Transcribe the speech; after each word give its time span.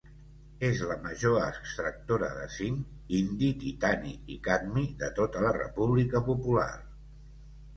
És 0.67 0.79
la 0.91 0.95
major 1.01 1.35
extractora 1.47 2.29
de 2.37 2.47
cinc, 2.55 2.87
indi, 3.19 3.51
titani 3.65 4.15
i 4.37 4.39
cadmi 4.49 4.87
de 5.05 5.11
tota 5.21 5.45
la 5.49 5.53
República 5.61 6.25
Popular. 6.33 6.69